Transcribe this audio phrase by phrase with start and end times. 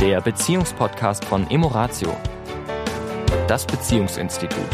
[0.00, 2.16] der Beziehungspodcast von Emoratio,
[3.46, 4.64] das Beziehungsinstitut.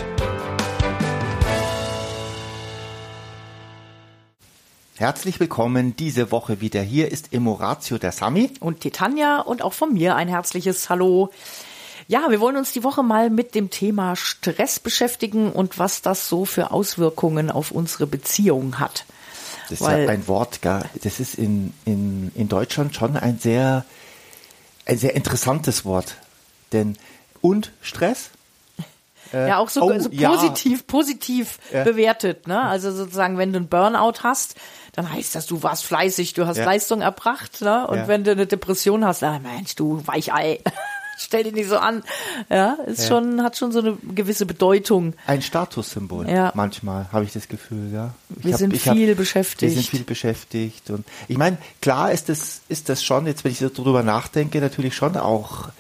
[4.94, 6.80] Herzlich willkommen diese Woche wieder.
[6.80, 8.52] Hier ist Emoratio der Sami.
[8.60, 11.30] Und Titania und auch von mir ein herzliches Hallo.
[12.06, 16.28] Ja, wir wollen uns die Woche mal mit dem Thema Stress beschäftigen und was das
[16.28, 19.04] so für Auswirkungen auf unsere Beziehung hat.
[19.62, 20.84] Das ist Weil, ja ein Wort, gell?
[21.02, 23.84] das ist in, in, in Deutschland schon ein sehr,
[24.86, 26.16] ein sehr interessantes Wort.
[26.72, 26.96] Denn
[27.42, 28.30] und Stress?
[29.32, 30.84] Äh, ja, auch so, oh, so positiv, ja.
[30.86, 31.84] positiv ja.
[31.84, 32.46] bewertet.
[32.48, 32.60] Ne?
[32.60, 34.54] Also sozusagen, wenn du einen Burnout hast,
[34.92, 36.64] dann heißt das, du warst fleißig, du hast ja.
[36.64, 37.60] Leistung erbracht.
[37.60, 37.86] Ne?
[37.86, 40.60] Und wenn du eine Depression hast, ah, Mensch, du Weichei.
[41.18, 42.02] Stell dich nicht so an.
[42.50, 43.08] Ja, ist ja.
[43.08, 45.14] schon, hat schon so eine gewisse Bedeutung.
[45.26, 46.28] Ein Statussymbol.
[46.28, 46.52] Ja.
[46.54, 48.14] Manchmal habe ich das Gefühl, ja.
[48.38, 49.62] Ich wir hab, sind viel hab, beschäftigt.
[49.62, 50.90] Wir sind viel beschäftigt.
[50.90, 54.60] Und ich meine, klar ist das, ist das schon, jetzt wenn ich so drüber nachdenke,
[54.60, 55.70] natürlich schon auch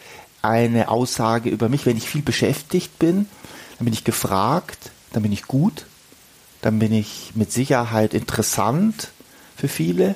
[0.42, 1.84] eine Aussage über mich.
[1.86, 3.26] Wenn ich viel beschäftigt bin,
[3.78, 5.86] dann bin ich gefragt, dann bin ich gut,
[6.62, 9.08] dann bin ich mit Sicherheit interessant
[9.56, 10.14] für viele.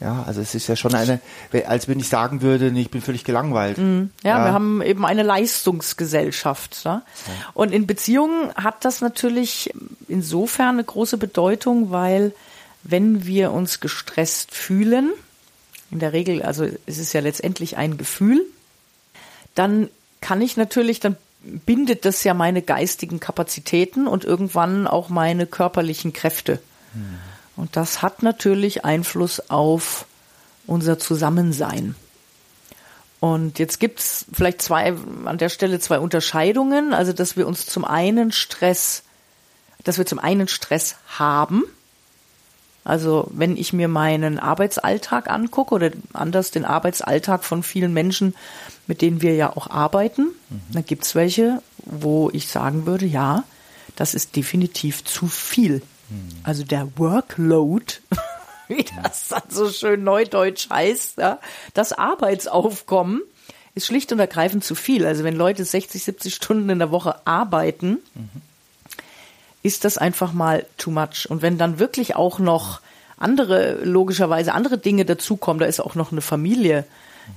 [0.00, 1.20] Ja, also es ist ja schon eine,
[1.66, 3.78] als wenn ich sagen würde, ich bin völlig gelangweilt.
[3.78, 4.10] Mhm.
[4.22, 6.84] Ja, ja, wir haben eben eine Leistungsgesellschaft.
[6.84, 7.02] Ne?
[7.26, 7.32] Ja.
[7.54, 9.72] Und in Beziehungen hat das natürlich
[10.06, 12.32] insofern eine große Bedeutung, weil
[12.84, 15.10] wenn wir uns gestresst fühlen,
[15.90, 18.44] in der Regel, also es ist ja letztendlich ein Gefühl,
[19.54, 19.88] dann
[20.20, 26.12] kann ich natürlich, dann bindet das ja meine geistigen Kapazitäten und irgendwann auch meine körperlichen
[26.12, 26.60] Kräfte.
[26.94, 27.18] Mhm.
[27.58, 30.06] Und das hat natürlich Einfluss auf
[30.68, 31.96] unser Zusammensein.
[33.18, 36.94] Und jetzt gibt's vielleicht zwei, an der Stelle zwei Unterscheidungen.
[36.94, 39.02] Also, dass wir uns zum einen Stress,
[39.82, 41.64] dass wir zum einen Stress haben.
[42.84, 48.36] Also, wenn ich mir meinen Arbeitsalltag angucke oder anders den Arbeitsalltag von vielen Menschen,
[48.86, 50.60] mit denen wir ja auch arbeiten, mhm.
[50.70, 53.42] dann gibt's welche, wo ich sagen würde, ja,
[53.96, 55.82] das ist definitiv zu viel.
[56.42, 57.94] Also der Workload,
[58.68, 61.38] wie das dann so schön neudeutsch heißt, ja,
[61.74, 63.22] das Arbeitsaufkommen
[63.74, 65.06] ist schlicht und ergreifend zu viel.
[65.06, 68.28] Also wenn Leute 60, 70 Stunden in der Woche arbeiten, mhm.
[69.62, 71.26] ist das einfach mal too much.
[71.28, 72.80] Und wenn dann wirklich auch noch
[73.18, 76.84] andere, logischerweise andere Dinge dazukommen, da ist auch noch eine Familie,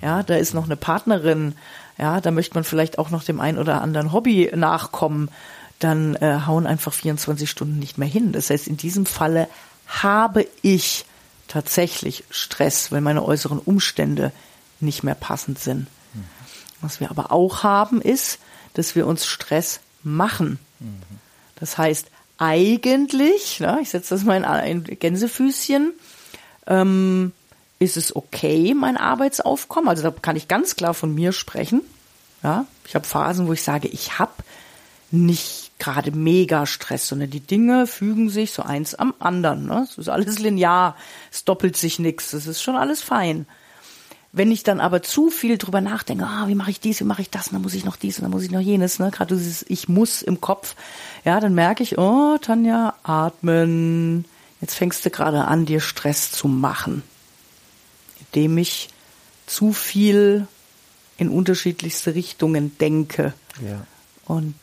[0.02, 1.56] ja, da ist noch eine Partnerin,
[1.98, 5.30] ja, da möchte man vielleicht auch noch dem einen oder anderen Hobby nachkommen
[5.84, 8.32] dann äh, hauen einfach 24 Stunden nicht mehr hin.
[8.32, 9.48] Das heißt, in diesem Falle
[9.88, 11.06] habe ich
[11.48, 14.32] tatsächlich Stress, weil meine äußeren Umstände
[14.80, 15.88] nicht mehr passend sind.
[16.14, 16.24] Mhm.
[16.82, 18.40] Was wir aber auch haben, ist,
[18.74, 20.60] dass wir uns Stress machen.
[20.80, 21.02] Mhm.
[21.56, 25.94] Das heißt, eigentlich, na, ich setze das mal in ein Gänsefüßchen,
[26.68, 27.34] ähm,
[27.80, 29.90] ist es okay, mein Arbeitsaufkommen?
[29.90, 31.82] Also da kann ich ganz klar von mir sprechen.
[32.44, 34.32] Ja, ich habe Phasen, wo ich sage, ich habe
[35.12, 39.66] nicht gerade mega Stress, sondern die Dinge fügen sich so eins am anderen.
[39.66, 39.86] Ne?
[39.90, 40.96] Es ist alles linear,
[41.32, 43.46] es doppelt sich nichts, es ist schon alles fein.
[44.34, 47.22] Wenn ich dann aber zu viel drüber nachdenke, ah, wie mache ich dies, wie mache
[47.22, 49.12] ich das, dann muss ich noch dies und dann muss ich noch jenes, ne?
[49.12, 50.76] gerade dieses Ich muss im Kopf,
[51.26, 54.26] ja, dann merke ich, oh, Tanja, atmen.
[54.62, 57.04] Jetzt fängst du gerade an, dir Stress zu machen,
[58.20, 58.90] indem ich
[59.48, 60.48] zu viel
[61.18, 63.34] in unterschiedlichste Richtungen denke.
[63.66, 63.86] Ja.
[64.26, 64.54] Und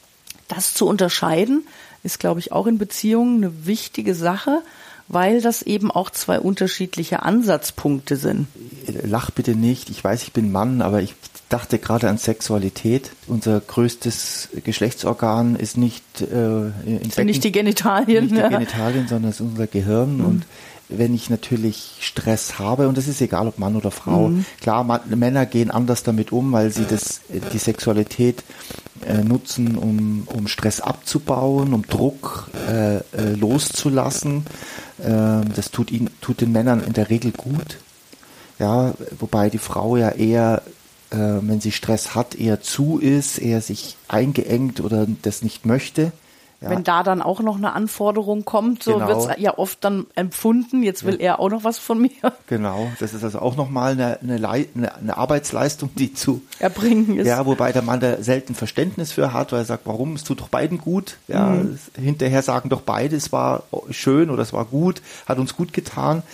[0.48, 1.66] das zu unterscheiden
[2.02, 4.62] ist, glaube ich, auch in Beziehungen eine wichtige Sache,
[5.08, 8.46] weil das eben auch zwei unterschiedliche Ansatzpunkte sind.
[8.86, 9.90] Lach bitte nicht.
[9.90, 11.14] Ich weiß, ich bin Mann, aber ich
[11.48, 13.10] dachte gerade an Sexualität.
[13.26, 19.30] Unser größtes Geschlechtsorgan ist nicht äh, in Becken, nicht die Genitalien, nicht die Genitalien, sondern
[19.30, 20.24] es ist unser Gehirn mhm.
[20.24, 20.46] und
[20.88, 24.46] wenn ich natürlich Stress habe, und das ist egal, ob Mann oder Frau, mhm.
[24.60, 27.20] klar, man, Männer gehen anders damit um, weil sie das,
[27.52, 28.42] die Sexualität
[29.06, 33.02] äh, nutzen, um, um Stress abzubauen, um Druck äh, äh,
[33.34, 34.46] loszulassen.
[34.98, 37.78] Äh, das tut, ihnen, tut den Männern in der Regel gut.
[38.58, 40.62] Ja, wobei die Frau ja eher,
[41.10, 46.12] äh, wenn sie Stress hat, eher zu ist, eher sich eingeengt oder das nicht möchte.
[46.60, 46.70] Ja.
[46.70, 49.06] Wenn da dann auch noch eine Anforderung kommt, so genau.
[49.06, 51.26] wird es ja oft dann empfunden, jetzt will ja.
[51.26, 52.10] er auch noch was von mir.
[52.48, 57.28] Genau, das ist also auch nochmal eine, eine, eine Arbeitsleistung, die zu erbringen ist.
[57.28, 60.40] Ja, wobei der Mann da selten Verständnis für hat, weil er sagt, warum, es tut
[60.40, 61.18] doch beiden gut.
[61.28, 61.78] Ja, mhm.
[61.94, 66.24] hinterher sagen doch beide, es war schön oder es war gut, hat uns gut getan.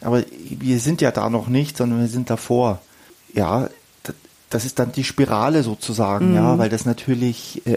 [0.00, 2.80] Aber wir sind ja da noch nicht, sondern wir sind davor.
[3.34, 3.68] Ja,
[4.48, 6.36] das ist dann die Spirale sozusagen, mhm.
[6.36, 7.74] ja, weil das natürlich äh,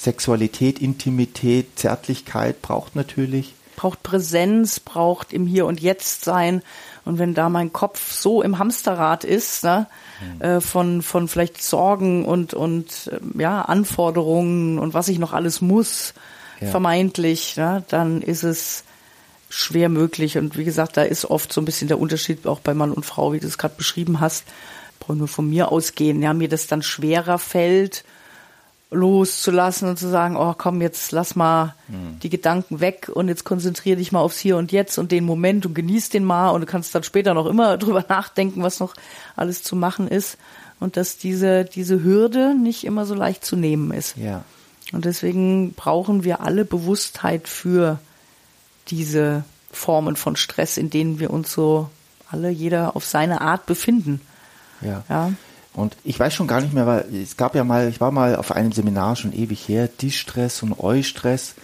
[0.00, 3.54] Sexualität, Intimität, Zärtlichkeit braucht natürlich.
[3.76, 6.62] Braucht Präsenz, braucht im Hier und Jetzt sein.
[7.04, 9.86] Und wenn da mein Kopf so im Hamsterrad ist, ne,
[10.20, 10.40] mhm.
[10.40, 15.60] äh, von, von vielleicht Sorgen und, und äh, ja, Anforderungen und was ich noch alles
[15.60, 16.14] muss,
[16.60, 16.68] ja.
[16.68, 18.84] vermeintlich, ne, dann ist es
[19.50, 20.38] schwer möglich.
[20.38, 23.04] Und wie gesagt, da ist oft so ein bisschen der Unterschied auch bei Mann und
[23.04, 24.44] Frau, wie du es gerade beschrieben hast.
[24.92, 28.04] Ich brauche nur von mir ausgehen, ja, mir das dann schwerer fällt,
[28.90, 32.18] loszulassen und zu sagen, oh komm, jetzt lass mal mhm.
[32.20, 35.64] die Gedanken weg und jetzt konzentriere dich mal aufs Hier und Jetzt und den Moment
[35.64, 38.94] und genieß den mal und du kannst dann später noch immer drüber nachdenken, was noch
[39.36, 40.38] alles zu machen ist
[40.80, 44.16] und dass diese, diese Hürde nicht immer so leicht zu nehmen ist.
[44.16, 44.44] Ja.
[44.92, 48.00] Und deswegen brauchen wir alle Bewusstheit für
[48.88, 51.88] diese Formen von Stress, in denen wir uns so
[52.28, 54.20] alle, jeder auf seine Art befinden.
[54.80, 55.04] Ja.
[55.08, 55.32] ja.
[55.74, 58.36] Und ich weiß schon gar nicht mehr, weil es gab ja mal, ich war mal
[58.36, 61.54] auf einem Seminar schon ewig her, Distress und Eustress.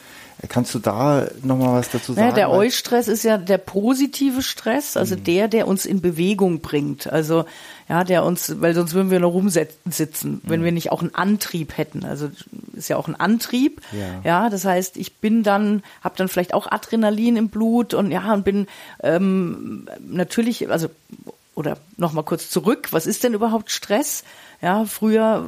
[0.48, 2.28] Kannst du da nochmal was dazu sagen?
[2.28, 5.24] Ja, der Eustress ist ja der positive Stress, also mhm.
[5.24, 7.10] der, der uns in Bewegung bringt.
[7.10, 7.46] Also
[7.88, 10.40] ja, der uns, weil sonst würden wir nur rumsitzen, mhm.
[10.44, 12.04] wenn wir nicht auch einen Antrieb hätten.
[12.04, 12.28] Also
[12.74, 13.80] ist ja auch ein Antrieb.
[13.92, 18.10] Ja, ja das heißt, ich bin dann, habe dann vielleicht auch Adrenalin im Blut und
[18.10, 18.66] ja und bin
[19.02, 20.88] ähm, natürlich, also
[21.56, 24.22] oder nochmal kurz zurück, was ist denn überhaupt Stress?
[24.62, 25.44] Ja, früher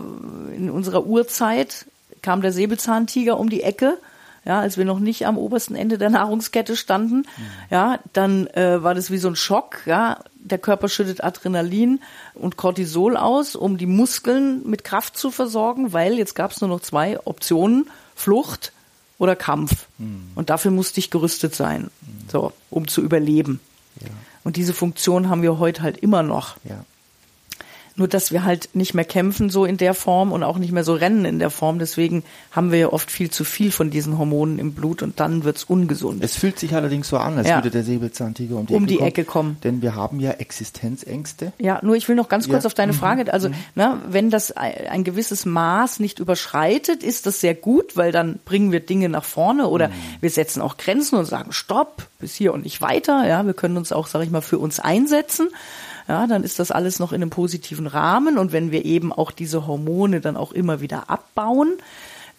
[0.56, 1.86] in unserer Urzeit
[2.22, 3.98] kam der Säbelzahntiger um die Ecke,
[4.44, 7.24] ja, als wir noch nicht am obersten Ende der Nahrungskette standen, mhm.
[7.70, 12.00] ja, dann äh, war das wie so ein Schock, ja, der Körper schüttet Adrenalin
[12.34, 16.70] und Cortisol aus, um die Muskeln mit Kraft zu versorgen, weil jetzt gab es nur
[16.70, 18.72] noch zwei Optionen, Flucht
[19.18, 19.86] oder Kampf.
[19.98, 20.30] Mhm.
[20.34, 22.28] Und dafür musste ich gerüstet sein, mhm.
[22.30, 23.60] so, um zu überleben.
[24.44, 26.56] Und diese Funktion haben wir heute halt immer noch.
[26.64, 26.84] Ja.
[27.98, 30.84] Nur dass wir halt nicht mehr kämpfen so in der Form und auch nicht mehr
[30.84, 31.80] so rennen in der Form.
[31.80, 32.22] Deswegen
[32.52, 35.64] haben wir ja oft viel zu viel von diesen Hormonen im Blut und dann wird's
[35.64, 36.22] ungesund.
[36.22, 37.56] Es fühlt sich allerdings so an, als ja.
[37.56, 40.30] würde der Säbelzahntiger um die, um Ecke, die kommen, Ecke, kommen, Denn wir haben ja
[40.30, 41.52] Existenzängste.
[41.58, 42.68] Ja, nur ich will noch ganz kurz ja.
[42.68, 42.96] auf deine mhm.
[42.96, 43.32] Frage.
[43.32, 43.54] Also, mhm.
[43.74, 48.70] ne, wenn das ein gewisses Maß nicht überschreitet, ist das sehr gut, weil dann bringen
[48.70, 49.92] wir Dinge nach vorne oder mhm.
[50.20, 53.26] wir setzen auch Grenzen und sagen Stopp, bis hier und nicht weiter.
[53.26, 55.48] Ja, wir können uns auch, sage ich mal, für uns einsetzen
[56.08, 58.38] ja, dann ist das alles noch in einem positiven Rahmen.
[58.38, 61.74] Und wenn wir eben auch diese Hormone dann auch immer wieder abbauen,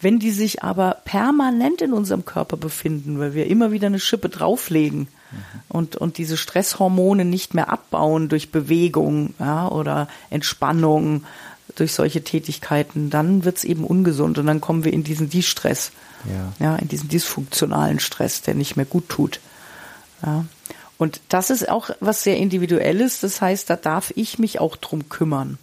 [0.00, 4.28] wenn die sich aber permanent in unserem Körper befinden, weil wir immer wieder eine Schippe
[4.28, 5.36] drauflegen mhm.
[5.68, 11.24] und, und diese Stresshormone nicht mehr abbauen durch Bewegung ja, oder Entspannung,
[11.76, 15.92] durch solche Tätigkeiten, dann wird's eben ungesund und dann kommen wir in diesen Distress,
[16.24, 16.66] ja.
[16.66, 19.38] ja, in diesen dysfunktionalen Stress, der nicht mehr gut tut.
[20.24, 20.44] Ja.
[21.00, 23.20] Und das ist auch was sehr Individuelles.
[23.22, 25.56] Das heißt, da darf ich mich auch drum kümmern.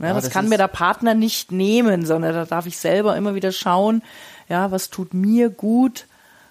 [0.00, 3.16] Ja, ja das, das kann mir der Partner nicht nehmen, sondern da darf ich selber
[3.16, 4.02] immer wieder schauen,
[4.48, 6.08] ja, was tut mir gut,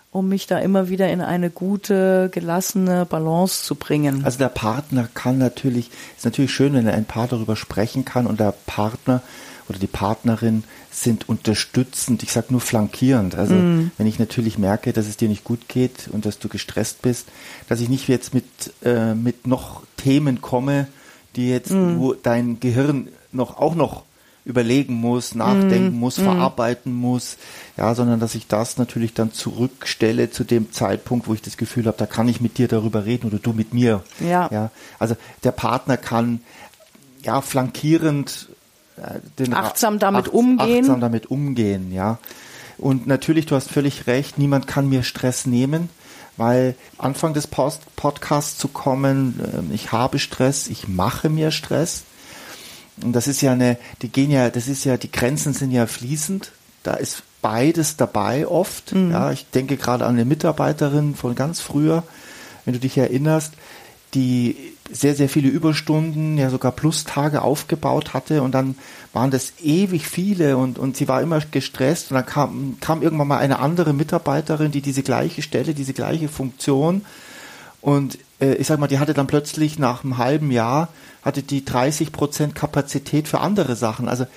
[0.09, 4.23] um mich da immer wieder in eine gute, gelassene Balance zu bringen.
[4.23, 8.39] Also der Partner kann natürlich, ist natürlich schön, wenn ein Paar darüber sprechen kann und
[8.39, 9.21] der Partner
[9.71, 13.35] oder die Partnerin sind unterstützend, ich sage nur flankierend.
[13.35, 13.91] Also mm.
[13.97, 17.29] wenn ich natürlich merke, dass es dir nicht gut geht und dass du gestresst bist,
[17.69, 18.45] dass ich nicht jetzt mit,
[18.83, 20.87] äh, mit noch Themen komme,
[21.37, 21.97] die jetzt, mm.
[21.97, 24.03] wo dein Gehirn noch auch noch
[24.43, 25.99] überlegen muss, nachdenken mm.
[25.99, 27.37] muss, verarbeiten muss,
[27.77, 31.85] ja, sondern dass ich das natürlich dann zurückstelle zu dem Zeitpunkt, wo ich das Gefühl
[31.85, 34.03] habe, da kann ich mit dir darüber reden oder du mit mir.
[34.19, 34.49] Ja.
[34.51, 35.15] ja also
[35.45, 36.41] der Partner kann
[37.23, 38.49] ja flankierend
[39.39, 40.85] den achtsam damit ach, umgehen.
[40.85, 42.19] Achtsam damit umgehen, ja.
[42.77, 45.89] Und natürlich, du hast völlig recht, niemand kann mir Stress nehmen,
[46.37, 52.03] weil Anfang des Post Podcasts zu kommen, ähm, ich habe Stress, ich mache mir Stress.
[53.03, 55.85] Und das ist ja eine, die gehen ja, das ist ja, die Grenzen sind ja
[55.85, 56.51] fließend.
[56.83, 58.93] Da ist beides dabei oft.
[58.93, 59.11] Mhm.
[59.11, 62.03] Ja, ich denke gerade an eine Mitarbeiterin von ganz früher,
[62.65, 63.53] wenn du dich erinnerst,
[64.13, 64.55] die
[64.91, 68.41] sehr, sehr viele Überstunden, ja sogar Plustage aufgebaut hatte.
[68.41, 68.75] Und dann
[69.13, 72.11] waren das ewig viele und, und sie war immer gestresst.
[72.11, 76.27] Und dann kam, kam irgendwann mal eine andere Mitarbeiterin, die diese gleiche Stelle, diese gleiche
[76.27, 77.05] Funktion.
[77.79, 80.89] Und äh, ich sag mal, die hatte dann plötzlich nach einem halben Jahr,
[81.23, 84.09] hatte die 30 Prozent Kapazität für andere Sachen.
[84.09, 84.27] Also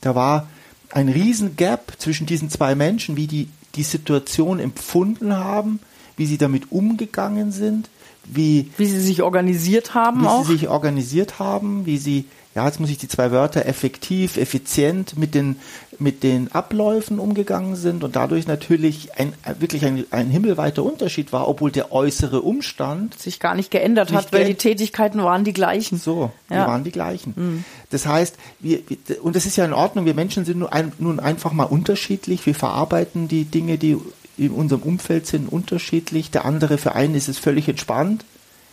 [0.00, 0.48] da war
[0.90, 5.80] ein riesen Gap zwischen diesen zwei Menschen, wie die die Situation empfunden haben,
[6.16, 7.88] wie sie damit umgegangen sind
[8.26, 10.44] wie, wie sie sich organisiert haben wie auch.
[10.44, 15.18] sie sich organisiert haben, wie sie, ja, jetzt muss ich die zwei Wörter effektiv, effizient
[15.18, 15.56] mit den,
[15.98, 21.48] mit den Abläufen umgegangen sind und dadurch natürlich ein, wirklich ein, ein himmelweiter Unterschied war,
[21.48, 25.52] obwohl der äußere Umstand sich gar nicht geändert nicht hat, weil die Tätigkeiten waren die
[25.52, 25.98] gleichen.
[25.98, 26.62] So, ja.
[26.62, 27.34] die waren die gleichen.
[27.36, 27.64] Mhm.
[27.90, 28.80] Das heißt, wir,
[29.22, 32.46] und das ist ja in Ordnung, wir Menschen sind nun, ein, nun einfach mal unterschiedlich,
[32.46, 33.98] wir verarbeiten die Dinge, die
[34.36, 36.30] in unserem Umfeld sind unterschiedlich.
[36.30, 38.24] Der andere für einen ist es völlig entspannt.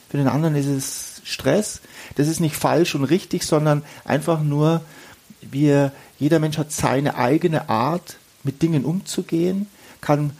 [0.09, 1.81] für den anderen ist es Stress.
[2.15, 4.81] Das ist nicht falsch und richtig, sondern einfach nur,
[5.41, 9.67] wir, jeder Mensch hat seine eigene Art, mit Dingen umzugehen,
[10.01, 10.31] kann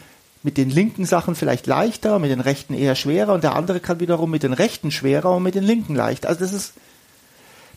[0.44, 4.00] mit den linken Sachen vielleicht leichter, mit den rechten eher schwerer und der andere kann
[4.00, 6.30] wiederum mit den rechten schwerer und mit den linken leichter.
[6.30, 6.74] Also das ist,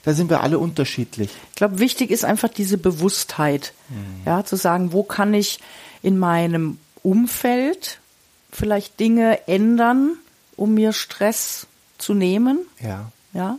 [0.05, 1.31] da sind wir alle unterschiedlich.
[1.51, 4.23] Ich glaube, wichtig ist einfach diese Bewusstheit, mhm.
[4.25, 5.61] ja, zu sagen, wo kann ich
[6.03, 8.01] in meinem Umfeld
[8.51, 10.17] vielleicht Dinge ändern,
[10.57, 11.67] um mir Stress
[11.99, 12.61] zu nehmen.
[12.81, 13.13] Ja.
[13.33, 13.59] Ja.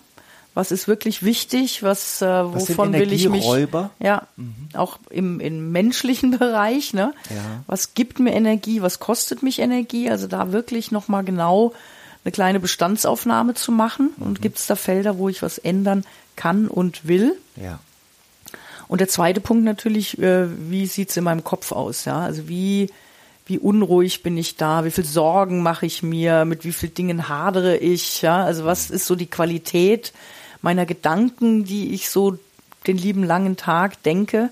[0.54, 1.84] Was ist wirklich wichtig?
[1.84, 3.46] Was, äh, wovon was will ich mich?
[4.00, 4.28] Ja.
[4.38, 4.70] Mhm.
[4.74, 7.14] Auch im, im menschlichen Bereich, ne?
[7.30, 7.64] Ja.
[7.68, 8.82] Was gibt mir Energie?
[8.82, 10.10] Was kostet mich Energie?
[10.10, 11.74] Also da wirklich nochmal genau
[12.24, 14.12] eine kleine Bestandsaufnahme zu machen.
[14.18, 14.26] Mhm.
[14.26, 17.36] Und gibt es da Felder, wo ich was ändern kann und will?
[17.58, 17.80] Ja.
[18.88, 22.06] Und der zweite Punkt natürlich, äh, wie sieht's in meinem Kopf aus?
[22.06, 22.90] Ja, also wie
[23.46, 27.30] wie unruhig bin ich da, wie viel Sorgen mache ich mir, mit wie vielen Dingen
[27.30, 30.14] hadere ich, ja, also was ist so die Qualität
[30.62, 32.40] meiner Gedanken, die ich so
[32.88, 34.50] den lieben langen Tag denke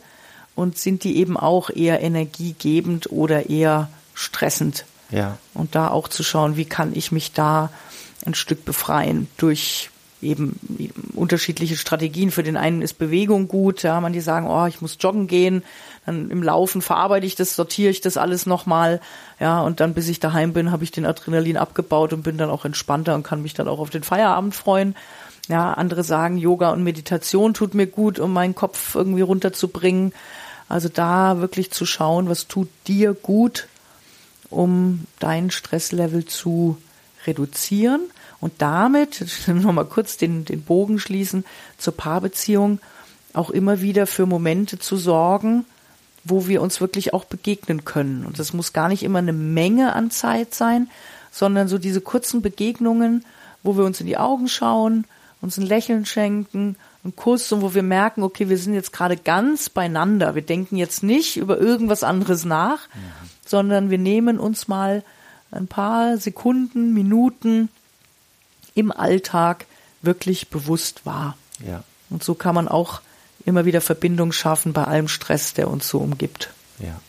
[0.55, 4.85] und sind die eben auch eher energiegebend oder eher stressend.
[5.09, 5.37] Ja.
[5.53, 7.71] Und da auch zu schauen, wie kann ich mich da
[8.25, 9.89] ein Stück befreien durch
[10.23, 10.59] eben
[11.13, 12.31] unterschiedliche Strategien.
[12.31, 15.63] Für den einen ist Bewegung gut, ja, man die sagen, oh, ich muss joggen gehen,
[16.05, 19.01] dann im Laufen verarbeite ich das, sortiere ich das alles nochmal,
[19.39, 22.49] ja, und dann bis ich daheim bin, habe ich den Adrenalin abgebaut und bin dann
[22.49, 24.95] auch entspannter und kann mich dann auch auf den Feierabend freuen.
[25.49, 30.13] Ja, andere sagen, Yoga und Meditation tut mir gut, um meinen Kopf irgendwie runterzubringen.
[30.69, 33.67] Also da wirklich zu schauen, was tut dir gut,
[34.49, 36.77] um dein Stresslevel zu
[37.25, 38.01] reduzieren
[38.43, 41.45] und damit, nochmal kurz den, den Bogen schließen,
[41.77, 42.79] zur Paarbeziehung
[43.33, 45.63] auch immer wieder für Momente zu sorgen,
[46.25, 48.25] wo wir uns wirklich auch begegnen können.
[48.25, 50.89] Und das muss gar nicht immer eine Menge an Zeit sein,
[51.31, 53.23] sondern so diese kurzen Begegnungen,
[53.63, 55.05] wo wir uns in die Augen schauen,
[55.39, 59.15] uns ein Lächeln schenken, einen Kuss und wo wir merken, okay, wir sind jetzt gerade
[59.15, 60.35] ganz beieinander.
[60.35, 63.29] Wir denken jetzt nicht über irgendwas anderes nach, mhm.
[63.45, 65.01] sondern wir nehmen uns mal
[65.49, 67.69] ein paar Sekunden, Minuten
[68.75, 69.65] im Alltag
[70.01, 71.37] wirklich bewusst wahr.
[71.65, 71.83] Ja.
[72.09, 73.01] Und so kann man auch
[73.45, 76.51] immer wieder Verbindung schaffen bei allem Stress, der uns so umgibt.
[76.79, 76.99] Ja.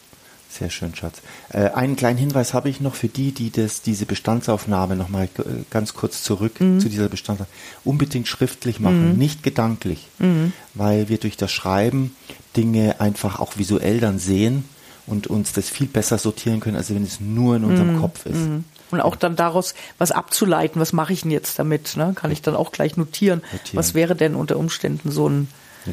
[0.55, 1.21] Sehr schön, Schatz.
[1.49, 5.65] Äh, einen kleinen Hinweis habe ich noch für die, die das, diese Bestandsaufnahme nochmal äh,
[5.71, 6.79] ganz kurz zurück mhm.
[6.79, 9.19] zu dieser Bestandsaufnahme unbedingt schriftlich machen, mhm.
[9.19, 10.53] nicht gedanklich, mhm.
[10.75, 12.15] weil wir durch das Schreiben
[12.57, 14.65] Dinge einfach auch visuell dann sehen
[15.09, 18.01] und uns das viel besser sortieren können, als wenn es nur in unserem mhm.
[18.01, 18.47] Kopf ist.
[18.95, 21.97] Und auch dann daraus was abzuleiten, was mache ich denn jetzt damit?
[21.97, 22.13] Ne?
[22.15, 23.77] Kann ich dann auch gleich notieren, notieren.
[23.77, 25.49] was wäre denn unter Umständen so ein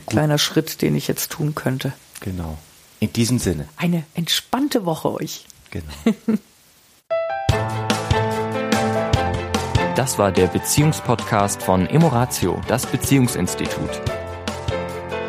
[0.06, 1.94] kleiner Schritt, den ich jetzt tun könnte.
[2.22, 2.58] Genau.
[3.00, 3.68] In diesem Sinne.
[3.78, 5.46] Eine entspannte Woche euch.
[5.72, 5.92] Genau.
[9.96, 14.02] Das war der Beziehungspodcast von Emoratio, das Beziehungsinstitut.